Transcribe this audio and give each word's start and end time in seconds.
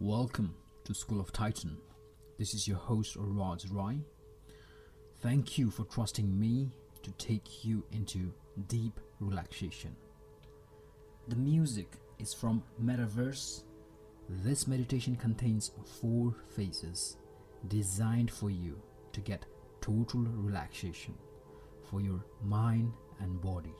Welcome 0.00 0.54
to 0.84 0.92
School 0.92 1.20
of 1.20 1.32
Titan. 1.32 1.78
This 2.38 2.52
is 2.52 2.68
your 2.68 2.76
host 2.76 3.16
Raj 3.18 3.64
Rai. 3.70 3.98
Thank 5.22 5.56
you 5.56 5.70
for 5.70 5.84
trusting 5.84 6.38
me 6.38 6.70
to 7.02 7.10
take 7.12 7.64
you 7.64 7.82
into 7.92 8.30
deep 8.68 9.00
relaxation. 9.20 9.96
The 11.28 11.36
music 11.36 11.90
is 12.18 12.34
from 12.34 12.62
Metaverse. 12.84 13.62
This 14.28 14.66
meditation 14.66 15.16
contains 15.16 15.70
four 15.98 16.34
phases 16.54 17.16
designed 17.68 18.30
for 18.30 18.50
you 18.50 18.78
to 19.12 19.20
get 19.22 19.46
total 19.80 20.20
relaxation 20.20 21.14
for 21.90 22.02
your 22.02 22.22
mind 22.44 22.92
and 23.20 23.40
body. 23.40 23.74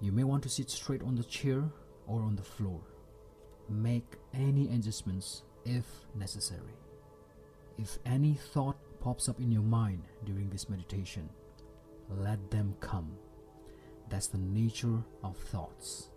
You 0.00 0.10
may 0.10 0.24
want 0.24 0.42
to 0.42 0.48
sit 0.48 0.68
straight 0.68 1.04
on 1.04 1.14
the 1.14 1.22
chair 1.22 1.62
or 2.08 2.22
on 2.22 2.34
the 2.34 2.42
floor. 2.42 2.80
Make 3.70 4.16
any 4.34 4.68
adjustments 4.74 5.42
if 5.64 5.84
necessary. 6.16 6.74
If 7.78 7.98
any 8.04 8.34
thought 8.34 8.76
pops 9.00 9.28
up 9.28 9.38
in 9.38 9.52
your 9.52 9.62
mind 9.62 10.02
during 10.24 10.50
this 10.50 10.68
meditation, 10.68 11.30
let 12.08 12.50
them 12.50 12.74
come. 12.80 13.12
That's 14.08 14.26
the 14.26 14.38
nature 14.38 15.02
of 15.22 15.36
thoughts. 15.36 16.10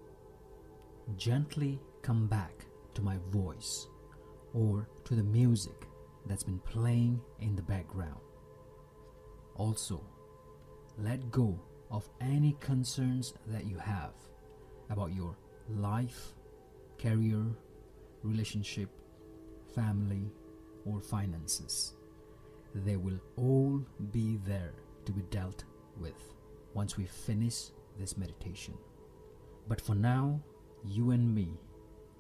Gently 1.16 1.80
come 2.02 2.26
back 2.26 2.66
to 2.96 3.04
my 3.04 3.18
voice 3.30 3.88
or 4.54 4.90
to 5.06 5.16
the 5.16 5.24
music 5.24 5.88
that's 6.26 6.44
been 6.44 6.60
playing 6.60 7.22
in 7.40 7.56
the 7.56 7.62
background. 7.62 8.20
Also, 9.56 10.02
let 10.98 11.30
go 11.30 11.60
of 11.92 12.10
any 12.20 12.58
concerns 12.60 13.36
that 13.48 13.68
you 13.68 13.78
have 13.78 14.14
about 14.90 15.14
your 15.14 15.38
life, 15.70 16.34
career, 16.98 17.44
relationship, 18.24 18.90
family, 19.76 20.32
or 20.86 21.00
finances. 21.02 21.94
They 22.76 22.96
will 22.96 23.20
all 23.38 23.86
be 24.12 24.40
there 24.46 24.72
to 25.06 25.12
be 25.12 25.22
dealt 25.30 25.64
with 25.98 26.34
once 26.74 26.98
we 26.98 27.06
finish 27.06 27.70
this 28.00 28.18
meditation. 28.18 28.74
But 29.68 29.80
for 29.80 29.96
now, 29.96 30.42
you 30.86 31.12
and 31.12 31.34
me, 31.34 31.50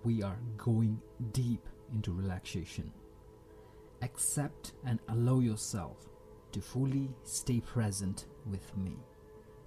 we 0.03 0.21
are 0.21 0.37
going 0.57 1.01
deep 1.31 1.67
into 1.91 2.11
relaxation. 2.13 2.91
Accept 4.01 4.73
and 4.85 4.99
allow 5.09 5.39
yourself 5.39 6.09
to 6.51 6.61
fully 6.61 7.09
stay 7.23 7.59
present 7.61 8.25
with 8.45 8.75
me 8.77 8.97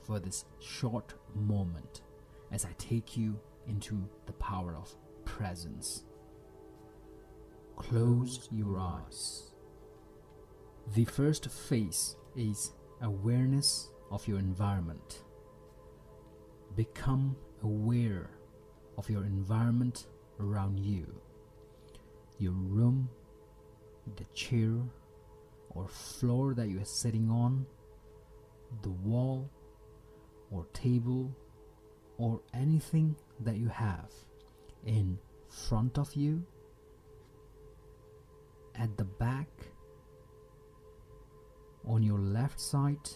for 0.03 0.21
this 0.21 0.45
short 0.61 1.15
moment 1.34 2.03
as 2.53 2.65
I 2.65 2.71
take 2.79 3.17
you 3.17 3.39
into 3.69 4.09
the 4.27 4.33
power 4.33 4.75
of 4.77 4.95
presence. 5.25 6.05
Close 7.77 8.48
your 8.50 8.78
eyes. 8.78 9.53
The 10.95 11.05
first 11.05 11.50
phase 11.50 12.17
is 12.37 12.72
awareness 13.03 13.91
of 14.11 14.27
your 14.27 14.39
environment. 14.39 15.25
Become 16.75 17.37
aware 17.62 18.31
of 18.97 19.11
your 19.11 19.25
environment 19.25 20.06
around 20.41 20.78
you, 20.78 21.06
your 22.39 22.53
room, 22.53 23.09
the 24.17 24.25
chair 24.34 24.75
or 25.70 25.89
floor 25.89 26.55
that 26.55 26.69
you 26.69 26.81
are 26.81 26.84
sitting 26.84 27.28
on, 27.31 27.67
the 28.83 28.91
wall 28.91 29.50
or 30.50 30.67
table 30.72 31.34
or 32.19 32.41
anything 32.55 33.17
that 33.41 33.56
you 33.56 33.69
have 33.69 34.12
in 34.84 35.19
front 35.48 35.98
of 35.98 36.15
you, 36.15 36.45
at 38.75 38.97
the 38.97 39.05
back, 39.05 39.48
on 41.87 42.03
your 42.03 42.19
left 42.19 42.61
side, 42.61 43.09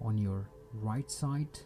on 0.00 0.16
your 0.16 0.48
right 0.72 1.10
side, 1.10 1.58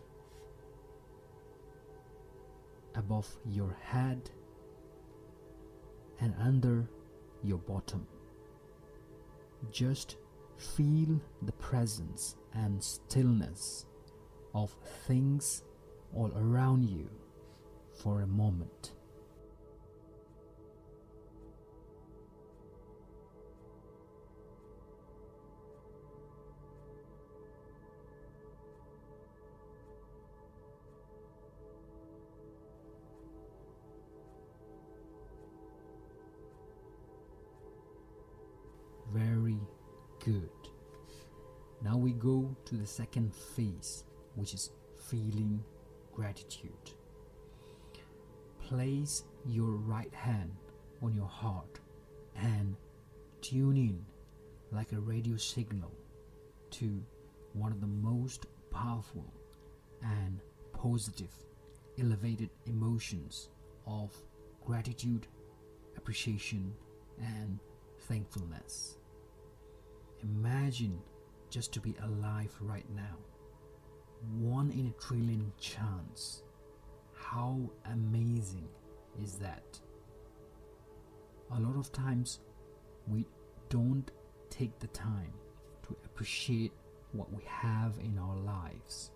above 2.94 3.28
your 3.46 3.76
head, 3.82 4.30
and 6.20 6.34
under 6.40 6.88
your 7.42 7.58
bottom. 7.58 8.06
Just 9.70 10.16
feel 10.56 11.20
the 11.42 11.52
presence 11.52 12.36
and 12.54 12.82
stillness 12.82 13.86
of 14.54 14.74
things 15.06 15.62
all 16.14 16.32
around 16.36 16.88
you 16.88 17.08
for 18.02 18.22
a 18.22 18.26
moment. 18.26 18.92
Very 39.12 39.58
good. 40.24 40.48
Now 41.82 41.96
we 41.96 42.12
go 42.12 42.54
to 42.66 42.76
the 42.76 42.86
second 42.86 43.34
phase, 43.34 44.04
which 44.36 44.54
is 44.54 44.70
feeling 45.08 45.64
gratitude. 46.12 46.90
Place 48.60 49.24
your 49.46 49.70
right 49.72 50.12
hand 50.14 50.52
on 51.02 51.14
your 51.14 51.26
heart 51.26 51.80
and 52.36 52.76
tune 53.40 53.76
in 53.76 54.04
like 54.70 54.92
a 54.92 55.00
radio 55.00 55.36
signal 55.36 55.92
to 56.70 57.02
one 57.52 57.72
of 57.72 57.80
the 57.80 57.86
most 57.86 58.46
powerful 58.70 59.24
and 60.02 60.40
positive, 60.72 61.32
elevated 61.98 62.50
emotions 62.66 63.48
of 63.86 64.14
gratitude, 64.64 65.26
appreciation, 65.96 66.72
and 67.18 67.58
thankfulness. 68.02 68.96
Imagine 70.22 70.98
just 71.50 71.72
to 71.72 71.80
be 71.80 71.94
alive 72.02 72.54
right 72.60 72.88
now. 72.94 73.16
One 74.38 74.70
in 74.70 74.86
a 74.86 75.00
trillion 75.02 75.52
chance. 75.58 76.42
How 77.14 77.58
amazing 77.92 78.68
is 79.22 79.34
that? 79.36 79.78
A 81.56 81.60
lot 81.60 81.76
of 81.76 81.90
times 81.92 82.40
we 83.06 83.26
don't 83.68 84.10
take 84.50 84.78
the 84.78 84.88
time 84.88 85.32
to 85.84 85.96
appreciate 86.04 86.72
what 87.12 87.32
we 87.32 87.42
have 87.44 87.94
in 87.98 88.18
our 88.18 88.36
lives. 88.36 89.10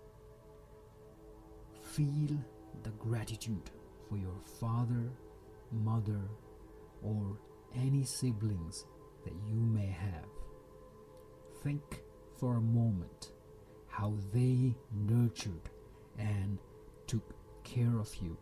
Feel 1.81 2.37
the 2.83 2.89
gratitude 2.99 3.69
for 4.09 4.17
your 4.17 4.39
father, 4.59 5.11
mother, 5.71 6.21
or 7.01 7.37
any 7.75 8.03
siblings 8.03 8.85
that 9.23 9.33
you 9.47 9.55
may 9.55 9.87
have. 9.87 10.27
Think 11.63 12.01
for 12.37 12.57
a 12.57 12.61
moment 12.61 13.31
how 13.95 14.13
they 14.33 14.75
nurtured 15.07 15.69
and 16.19 16.57
took 17.07 17.33
care 17.63 17.97
of 17.97 18.13
you. 18.21 18.37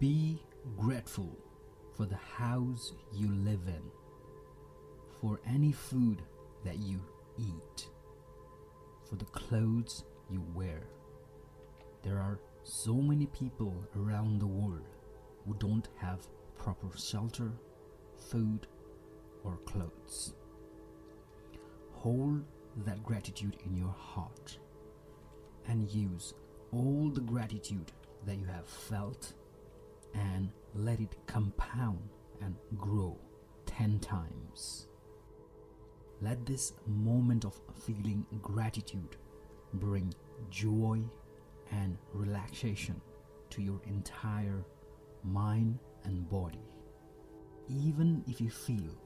Be 0.00 0.42
grateful 0.76 1.38
for 1.96 2.04
the 2.04 2.16
house 2.16 2.94
you 3.14 3.28
live 3.28 3.60
in, 3.68 3.82
for 5.20 5.40
any 5.46 5.70
food 5.70 6.20
that 6.64 6.78
you 6.78 7.00
eat, 7.38 7.86
for 9.08 9.14
the 9.14 9.24
clothes 9.26 10.02
you 10.28 10.44
wear. 10.52 10.82
There 12.02 12.18
are 12.18 12.40
so 12.68 12.92
many 12.92 13.24
people 13.26 13.74
around 13.96 14.38
the 14.38 14.46
world 14.46 14.84
who 15.46 15.54
don't 15.54 15.88
have 15.96 16.28
proper 16.58 16.94
shelter, 16.98 17.50
food, 18.30 18.66
or 19.42 19.56
clothes. 19.64 20.34
Hold 21.92 22.44
that 22.84 23.02
gratitude 23.02 23.56
in 23.64 23.74
your 23.74 23.94
heart 23.98 24.58
and 25.66 25.90
use 25.90 26.34
all 26.70 27.08
the 27.08 27.22
gratitude 27.22 27.90
that 28.26 28.36
you 28.36 28.44
have 28.44 28.66
felt 28.66 29.32
and 30.14 30.50
let 30.74 31.00
it 31.00 31.16
compound 31.26 32.10
and 32.42 32.54
grow 32.76 33.16
10 33.64 33.98
times. 34.00 34.88
Let 36.20 36.44
this 36.44 36.74
moment 36.86 37.46
of 37.46 37.58
feeling 37.86 38.26
gratitude 38.42 39.16
bring 39.72 40.12
joy 40.50 41.00
and 41.72 41.96
relaxation 42.12 43.00
to 43.50 43.62
your 43.62 43.80
entire 43.86 44.64
mind 45.24 45.78
and 46.04 46.28
body. 46.28 46.64
Even 47.68 48.24
if 48.26 48.40
you 48.40 48.50
feel 48.50 48.96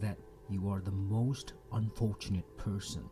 that 0.00 0.16
you 0.48 0.68
are 0.68 0.80
the 0.80 0.92
most 0.92 1.54
unfortunate 1.72 2.56
person. 2.56 3.08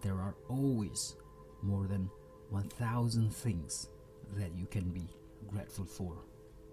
There 0.00 0.14
are 0.14 0.34
always 0.48 1.16
more 1.62 1.86
than 1.86 2.10
1000 2.50 3.34
things 3.34 3.88
that 4.36 4.54
you 4.54 4.66
can 4.66 4.90
be 4.90 5.08
grateful 5.46 5.84
for. 5.84 6.24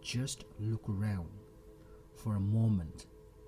Just 0.02 0.46
look 0.60 0.88
around 0.90 1.30
for 2.16 2.36
a 2.36 2.40
moment 2.40 3.08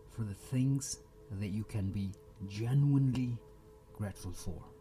for 0.10 0.24
the 0.24 0.34
things 0.34 1.00
that 1.40 1.50
you 1.50 1.64
can 1.64 1.90
be 1.90 2.12
genuinely 2.48 3.38
grateful 3.94 4.34
for. 4.34 4.73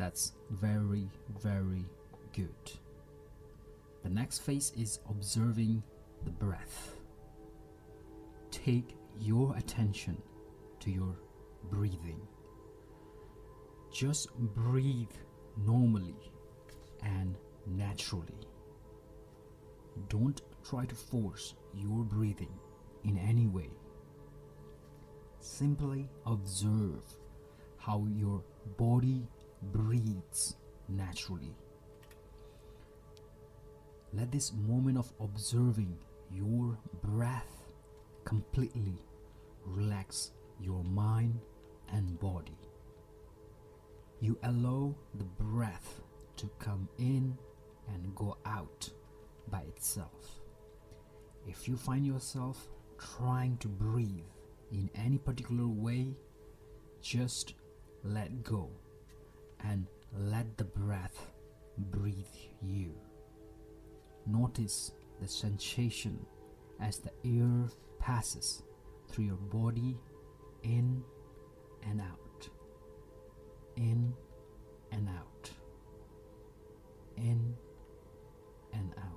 That's 0.00 0.32
very, 0.48 1.10
very 1.42 1.84
good. 2.32 2.72
The 4.02 4.08
next 4.08 4.38
phase 4.38 4.72
is 4.74 4.98
observing 5.10 5.82
the 6.24 6.30
breath. 6.30 6.94
Take 8.50 8.96
your 9.18 9.54
attention 9.58 10.16
to 10.80 10.90
your 10.90 11.14
breathing. 11.64 12.18
Just 13.92 14.34
breathe 14.54 15.12
normally 15.66 16.16
and 17.02 17.36
naturally. 17.66 18.40
Don't 20.08 20.40
try 20.64 20.86
to 20.86 20.94
force 20.94 21.56
your 21.74 22.04
breathing 22.04 22.58
in 23.04 23.18
any 23.18 23.48
way. 23.48 23.68
Simply 25.40 26.08
observe 26.24 27.02
how 27.76 28.06
your 28.08 28.42
body 28.78 29.28
breathes 29.62 30.56
naturally. 30.88 31.54
Let 34.12 34.32
this 34.32 34.52
moment 34.52 34.98
of 34.98 35.12
observing 35.20 35.96
your 36.32 36.78
breath 37.02 37.72
completely 38.24 38.98
relax 39.64 40.32
your 40.60 40.82
mind 40.84 41.38
and 41.92 42.18
body. 42.18 42.58
You 44.20 44.38
allow 44.42 44.94
the 45.14 45.24
breath 45.24 46.00
to 46.36 46.50
come 46.58 46.88
in 46.98 47.38
and 47.88 48.14
go 48.14 48.36
out 48.44 48.90
by 49.50 49.60
itself. 49.60 50.40
If 51.46 51.68
you 51.68 51.76
find 51.76 52.06
yourself 52.06 52.68
trying 52.98 53.56
to 53.58 53.68
breathe 53.68 54.26
in 54.70 54.90
any 54.94 55.18
particular 55.18 55.66
way, 55.66 56.14
just 57.00 57.54
let 58.04 58.42
go 58.42 58.70
and 59.64 59.86
let 60.12 60.56
the 60.56 60.64
breath 60.64 61.30
breathe 61.78 62.14
you. 62.62 62.94
Notice 64.26 64.92
the 65.20 65.28
sensation 65.28 66.18
as 66.80 66.98
the 66.98 67.12
air 67.24 67.68
passes 67.98 68.62
through 69.08 69.24
your 69.24 69.36
body 69.36 69.96
in 70.62 71.02
and 71.88 72.00
out, 72.00 72.48
in 73.76 74.14
and 74.92 75.08
out, 75.08 75.50
in 77.16 77.54
and 78.72 78.94
out. 78.98 79.09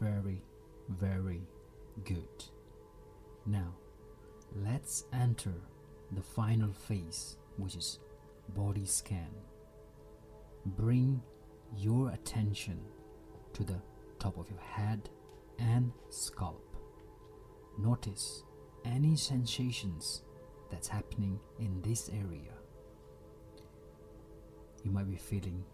Very, 0.00 0.42
very 0.88 1.42
good. 2.04 2.44
Now, 3.46 3.74
let's 4.54 5.04
enter 5.12 5.54
the 6.12 6.22
final 6.22 6.72
phase, 6.72 7.36
which 7.56 7.74
is 7.74 7.98
body 8.50 8.84
scan. 8.84 9.30
Bring 10.64 11.20
your 11.76 12.10
attention 12.10 12.78
to 13.52 13.64
the 13.64 13.80
top 14.18 14.38
of 14.38 14.48
your 14.50 14.60
head 14.60 15.08
and 15.58 15.92
scalp. 16.08 16.76
Notice 17.78 18.44
any 18.84 19.16
sensations 19.16 20.22
that's 20.70 20.88
happening 20.88 21.38
in 21.58 21.80
this 21.82 22.10
area. 22.10 22.52
You 24.84 24.90
might 24.90 25.08
be 25.08 25.16
feeling 25.16 25.64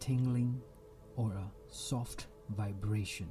tingling 0.00 0.60
or 1.16 1.32
a 1.32 1.50
soft 1.68 2.26
vibration 2.56 3.28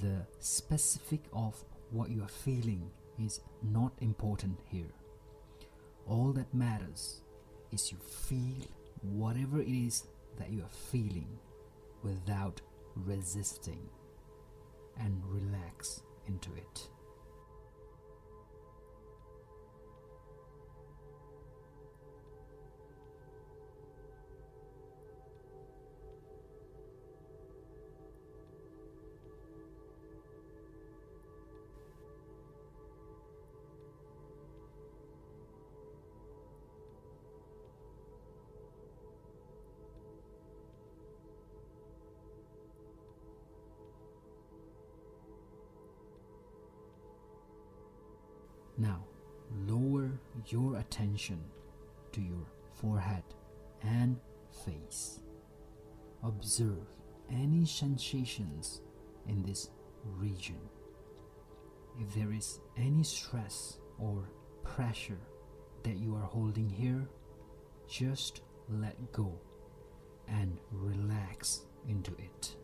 the 0.00 0.26
specific 0.40 1.20
of 1.32 1.62
what 1.90 2.10
you 2.10 2.22
are 2.22 2.28
feeling 2.28 2.90
is 3.18 3.40
not 3.62 3.92
important 4.00 4.58
here. 4.70 4.92
All 6.06 6.32
that 6.32 6.52
matters 6.52 7.20
is 7.72 7.92
you 7.92 7.98
feel 7.98 8.66
whatever 9.02 9.60
it 9.60 9.68
is 9.68 10.04
that 10.38 10.50
you 10.50 10.62
are 10.62 10.76
feeling 10.90 11.38
without 12.02 12.60
resisting 12.96 13.88
and 15.00 15.22
relax 15.26 16.02
into 16.26 16.50
it. 16.54 16.88
Now, 48.84 49.02
lower 49.66 50.10
your 50.48 50.76
attention 50.76 51.40
to 52.12 52.20
your 52.20 52.44
forehead 52.70 53.22
and 53.82 54.20
face. 54.66 55.20
Observe 56.22 56.86
any 57.30 57.64
sensations 57.64 58.82
in 59.26 59.42
this 59.42 59.70
region. 60.18 60.58
If 61.98 62.14
there 62.14 62.30
is 62.30 62.60
any 62.76 63.04
stress 63.04 63.78
or 63.98 64.28
pressure 64.64 65.22
that 65.82 65.96
you 65.96 66.14
are 66.14 66.28
holding 66.36 66.68
here, 66.68 67.08
just 67.88 68.42
let 68.68 69.12
go 69.12 69.32
and 70.28 70.58
relax 70.70 71.62
into 71.88 72.12
it. 72.18 72.56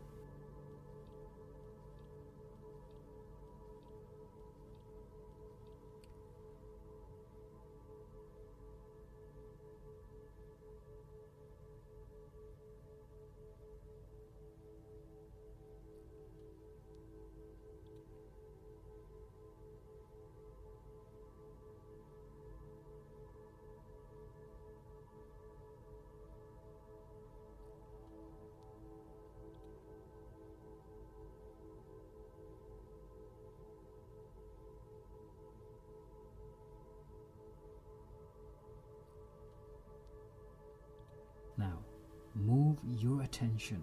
Move 42.41 42.79
your 42.85 43.23
attention 43.23 43.83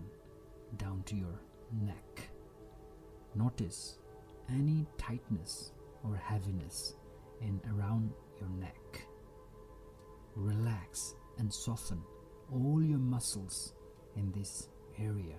down 0.77 1.03
to 1.05 1.15
your 1.15 1.39
neck. 1.85 2.29
Notice 3.35 3.99
any 4.49 4.85
tightness 4.97 5.71
or 6.03 6.15
heaviness 6.15 6.95
in 7.41 7.61
around 7.73 8.11
your 8.39 8.49
neck. 8.49 9.01
Relax 10.35 11.15
and 11.37 11.53
soften 11.53 12.01
all 12.51 12.81
your 12.83 12.99
muscles 12.99 13.73
in 14.15 14.31
this 14.31 14.69
area. 14.99 15.35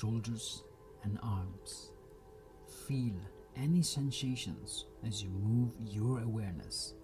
Shoulders 0.00 0.64
and 1.04 1.18
arms. 1.22 1.92
Feel 2.86 3.14
any 3.56 3.82
sensations 3.82 4.86
as 5.06 5.22
you 5.22 5.28
move 5.28 5.72
your 5.84 6.22
awareness 6.22 6.94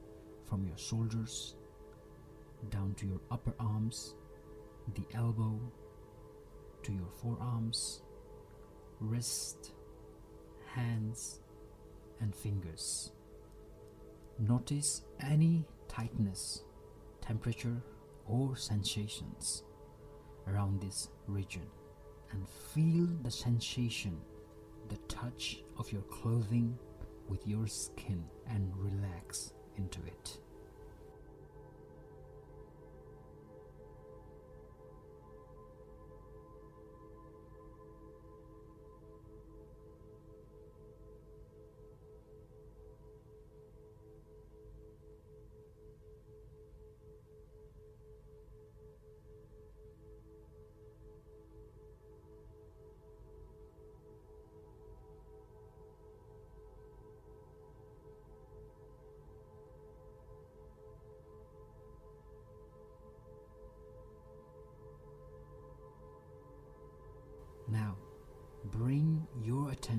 from 0.48 0.64
your 0.64 0.78
shoulders 0.78 1.56
down 2.70 2.94
to 2.94 3.06
your 3.06 3.20
upper 3.30 3.54
arms, 3.60 4.14
the 4.94 5.04
elbow, 5.14 5.60
to 6.84 6.92
your 6.92 7.10
forearms, 7.20 8.02
wrist, 9.00 9.72
hands, 10.66 11.40
and 12.20 12.34
fingers. 12.34 13.12
Notice 14.38 15.02
any 15.20 15.66
tightness, 15.88 16.62
temperature, 17.20 17.82
or 18.26 18.56
sensations 18.56 19.64
around 20.46 20.80
this 20.80 21.08
region 21.26 21.66
and 22.32 22.48
feel 22.48 23.06
the 23.22 23.30
sensation, 23.30 24.16
the 24.88 24.96
touch 25.08 25.62
of 25.78 25.90
your 25.92 26.02
clothing 26.02 26.78
with 27.28 27.46
your 27.46 27.66
skin 27.66 28.24
and 28.48 28.72
relax 28.76 29.52
into 29.76 30.00
it. 30.06 30.38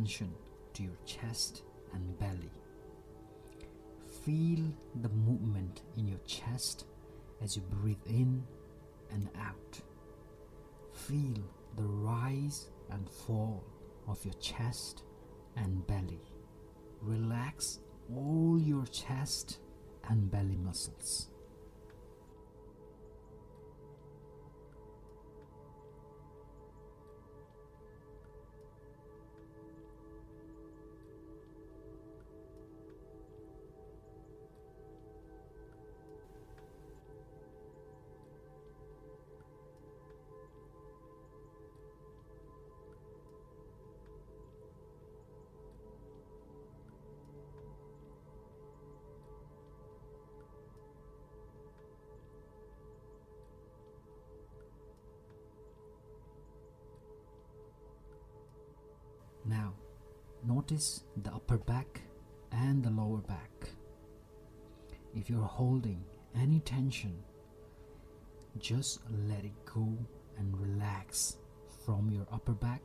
To 0.07 0.83
your 0.83 0.97
chest 1.05 1.63
and 1.93 2.17
belly. 2.17 2.51
Feel 4.23 4.65
the 5.01 5.09
movement 5.09 5.81
in 5.97 6.07
your 6.07 6.19
chest 6.25 6.85
as 7.41 7.55
you 7.55 7.61
breathe 7.63 7.97
in 8.05 8.43
and 9.11 9.29
out. 9.39 9.81
Feel 10.93 11.43
the 11.75 11.83
rise 11.83 12.69
and 12.89 13.09
fall 13.09 13.63
of 14.07 14.23
your 14.23 14.33
chest 14.35 15.03
and 15.57 15.85
belly. 15.87 16.21
Relax 17.01 17.79
all 18.15 18.59
your 18.61 18.85
chest 18.85 19.59
and 20.09 20.31
belly 20.31 20.57
muscles. 20.57 21.29
Notice 60.69 61.03
the 61.23 61.33
upper 61.33 61.57
back 61.57 62.01
and 62.51 62.83
the 62.83 62.89
lower 62.89 63.19
back. 63.19 63.69
If 65.15 65.29
you're 65.29 65.41
holding 65.41 66.03
any 66.35 66.59
tension, 66.59 67.13
just 68.59 68.99
let 69.29 69.45
it 69.45 69.53
go 69.63 69.87
and 70.37 70.59
relax 70.59 71.37
from 71.85 72.11
your 72.11 72.27
upper 72.33 72.51
back 72.51 72.81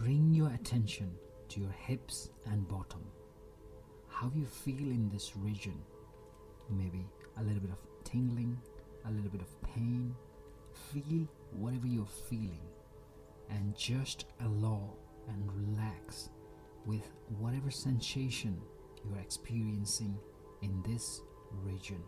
bring 0.00 0.34
your 0.34 0.50
attention 0.52 1.10
to 1.48 1.60
your 1.60 1.70
hips 1.70 2.28
and 2.50 2.68
bottom. 2.68 3.00
How 4.08 4.30
you 4.34 4.44
feel 4.44 4.90
in 4.90 5.08
this 5.10 5.32
region? 5.36 5.80
Maybe 6.68 7.06
a 7.38 7.42
little 7.42 7.60
bit 7.60 7.70
of 7.70 7.78
tingling, 8.04 8.58
a 9.06 9.10
little 9.10 9.30
bit 9.30 9.40
of 9.40 9.62
pain. 9.62 10.14
Feel 10.92 11.26
whatever 11.52 11.86
you're 11.86 12.06
feeling 12.28 12.68
and 13.48 13.74
just 13.74 14.26
allow 14.40 14.92
and 15.28 15.50
relax 15.54 16.28
with 16.84 17.10
whatever 17.38 17.70
sensation 17.70 18.60
you're 19.08 19.20
experiencing 19.20 20.18
in 20.60 20.82
this 20.86 21.22
region. 21.64 22.02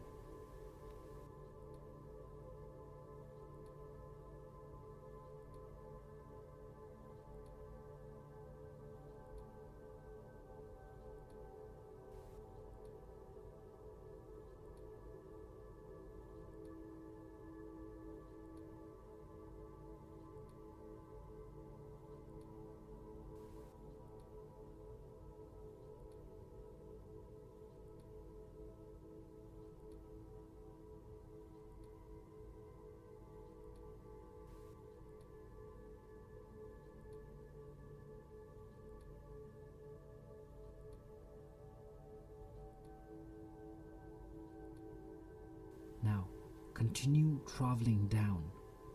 Continue 46.78 47.40
traveling 47.56 48.06
down, 48.06 48.40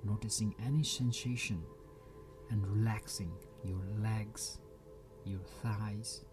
noticing 0.06 0.56
any 0.66 0.82
sensation 0.82 1.62
and 2.50 2.66
relaxing 2.66 3.30
your 3.66 3.82
legs, 4.02 4.60
your 5.26 5.42
thighs, 5.62 6.24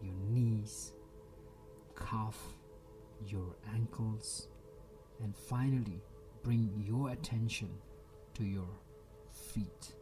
your 0.00 0.14
knees, 0.28 0.92
calf, 1.96 2.38
your 3.26 3.56
ankles, 3.74 4.46
and 5.20 5.36
finally 5.36 6.00
bring 6.44 6.72
your 6.76 7.10
attention 7.10 7.70
to 8.34 8.44
your 8.44 8.68
feet. 9.32 9.99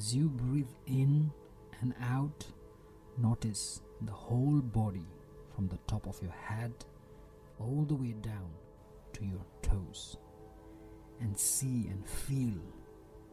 As 0.00 0.14
you 0.14 0.30
breathe 0.30 0.74
in 0.86 1.30
and 1.82 1.94
out, 2.00 2.46
notice 3.18 3.82
the 4.00 4.12
whole 4.12 4.62
body 4.62 5.06
from 5.54 5.68
the 5.68 5.76
top 5.86 6.06
of 6.06 6.18
your 6.22 6.32
head 6.32 6.72
all 7.58 7.84
the 7.86 7.94
way 7.94 8.14
down 8.22 8.48
to 9.12 9.26
your 9.26 9.44
toes. 9.60 10.16
And 11.20 11.38
see 11.38 11.88
and 11.90 12.08
feel 12.08 12.62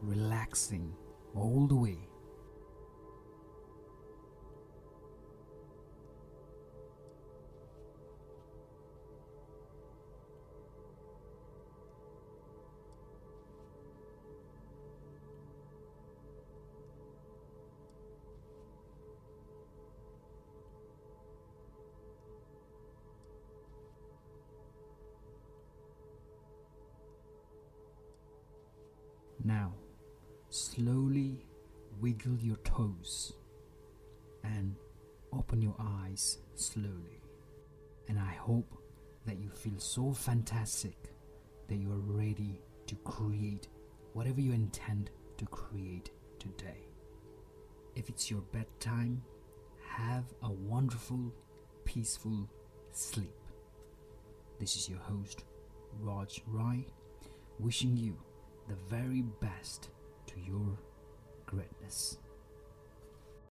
relaxing 0.01 0.93
all 1.33 1.67
the 1.67 1.75
way 1.75 1.99
slowly 30.77 31.43
wiggle 31.99 32.37
your 32.39 32.57
toes 32.57 33.33
and 34.43 34.75
open 35.33 35.59
your 35.59 35.75
eyes 35.79 36.37
slowly. 36.53 37.19
And 38.07 38.19
I 38.19 38.33
hope 38.33 38.77
that 39.25 39.39
you 39.39 39.49
feel 39.49 39.79
so 39.79 40.13
fantastic 40.13 40.95
that 41.67 41.77
you 41.77 41.91
are 41.91 42.15
ready 42.15 42.61
to 42.85 42.95
create 42.97 43.67
whatever 44.13 44.39
you 44.39 44.53
intend 44.53 45.09
to 45.37 45.45
create 45.47 46.11
today. 46.37 46.87
If 47.95 48.09
it's 48.09 48.29
your 48.29 48.41
bedtime, 48.41 49.23
have 49.83 50.25
a 50.43 50.51
wonderful, 50.51 51.33
peaceful 51.85 52.47
sleep. 52.91 53.33
This 54.59 54.75
is 54.75 54.87
your 54.87 54.99
host, 54.99 55.43
Raj 55.99 56.41
Rai, 56.45 56.85
wishing 57.59 57.97
you 57.97 58.15
the 58.67 58.77
very 58.89 59.23
best 59.41 59.89
your 60.45 60.77
greatness. 61.45 62.17